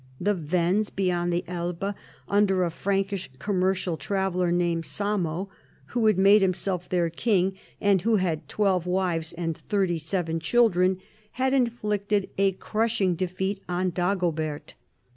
[0.19, 1.93] The Wends, beyond the Elbe,
[2.27, 5.49] under a Frank ish commercial traveller named Samo
[5.89, 10.97] (who had made himself their king, and who had twelve wives and thirty seven children),
[11.33, 14.73] had inflicted a crushing defeat on Dagobert.